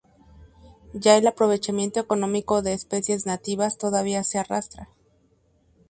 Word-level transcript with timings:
Ya 0.95 1.15
el 1.15 1.27
aprovechamiento 1.27 1.99
económico 1.99 2.63
de 2.63 2.73
especies 2.73 3.27
nativas 3.27 3.77
todavía 3.77 4.23
se 4.23 4.39
arrastra. 4.39 4.89